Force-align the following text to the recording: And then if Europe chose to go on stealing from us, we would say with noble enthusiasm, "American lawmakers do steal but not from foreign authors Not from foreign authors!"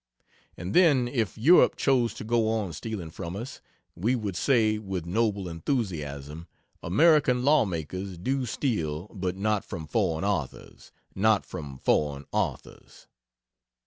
And 0.57 0.73
then 0.73 1.07
if 1.07 1.37
Europe 1.37 1.75
chose 1.75 2.15
to 2.15 2.23
go 2.23 2.49
on 2.49 2.73
stealing 2.73 3.11
from 3.11 3.35
us, 3.35 3.61
we 3.95 4.15
would 4.15 4.35
say 4.35 4.79
with 4.79 5.05
noble 5.05 5.47
enthusiasm, 5.47 6.47
"American 6.81 7.45
lawmakers 7.45 8.17
do 8.17 8.47
steal 8.47 9.09
but 9.13 9.37
not 9.37 9.63
from 9.63 9.85
foreign 9.85 10.25
authors 10.25 10.91
Not 11.13 11.45
from 11.45 11.77
foreign 11.77 12.25
authors!" 12.31 13.05